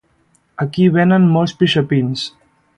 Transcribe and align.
Aquí 0.65 0.87
venen 0.95 1.29
molts 1.37 1.55
pixapins 1.61 2.27